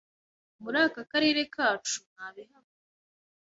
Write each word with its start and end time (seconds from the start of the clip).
muri 0.61 0.77
aka 0.85 1.01
Karere 1.11 1.41
kacu 1.53 1.99
ntabihaba 2.13 2.71